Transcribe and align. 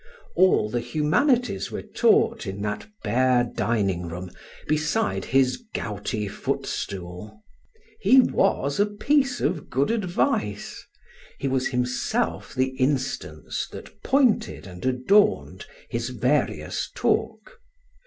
All 0.35 0.67
the 0.67 0.79
humanities 0.79 1.69
were 1.69 1.83
taught 1.83 2.47
in 2.47 2.59
that 2.63 2.87
bare 3.03 3.43
dining 3.43 4.07
room 4.07 4.31
beside 4.67 5.25
his 5.25 5.63
gouty 5.75 6.27
footstool. 6.27 7.43
He 7.99 8.19
was 8.19 8.79
a 8.79 8.87
piece 8.87 9.41
of 9.41 9.69
good 9.69 9.91
advice; 9.91 10.83
he 11.37 11.47
was 11.47 11.67
himself 11.67 12.55
the 12.55 12.69
instance 12.79 13.67
that 13.71 14.01
pointed 14.01 14.65
and 14.65 14.83
adorned 14.87 15.67
his 15.87 16.09
various 16.09 16.89
talk. 16.95 17.59